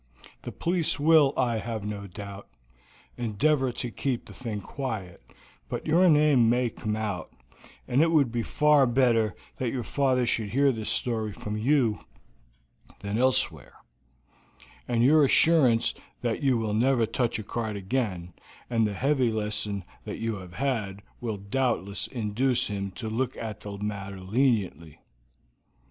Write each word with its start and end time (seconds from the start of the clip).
The 0.41 0.51
police 0.51 0.99
will, 0.99 1.31
I 1.37 1.57
have 1.57 1.83
no 1.83 2.07
doubt, 2.07 2.47
endeavor 3.17 3.71
to 3.73 3.91
keep 3.91 4.25
this 4.25 4.39
thing 4.41 4.59
quiet, 4.59 5.21
but 5.69 5.85
your 5.85 6.09
name 6.09 6.49
may 6.49 6.71
come 6.71 6.95
out, 6.95 7.31
and 7.87 8.01
it 8.01 8.09
would 8.09 8.31
be 8.31 8.41
far 8.41 8.87
better 8.87 9.35
that 9.57 9.69
your 9.69 9.83
father 9.83 10.25
should 10.25 10.49
hear 10.49 10.71
this 10.71 10.89
story 10.89 11.31
from 11.31 11.55
you 11.55 12.03
than 13.01 13.19
elsewhere; 13.19 13.75
and 14.87 15.03
your 15.03 15.23
assurance 15.23 15.93
that 16.21 16.41
you 16.41 16.57
will 16.57 16.73
never 16.73 17.05
touch 17.05 17.37
a 17.37 17.43
card 17.43 17.75
again, 17.75 18.33
and 18.71 18.87
the 18.87 18.95
heavy 18.95 19.31
lesson 19.31 19.83
that 20.05 20.17
you 20.17 20.37
have 20.37 20.53
had, 20.55 21.03
will 21.19 21.37
doubtless 21.37 22.07
induce 22.07 22.65
him 22.69 22.89
to 22.89 23.07
look 23.07 23.37
at 23.37 23.59
the 23.59 23.77
matter 23.77 24.19
leniently. 24.19 24.99